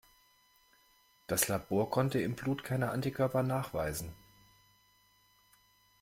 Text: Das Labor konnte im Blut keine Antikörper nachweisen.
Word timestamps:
Das 1.27 1.47
Labor 1.47 1.91
konnte 1.91 2.19
im 2.19 2.33
Blut 2.35 2.63
keine 2.63 2.89
Antikörper 2.89 3.43
nachweisen. 3.43 4.15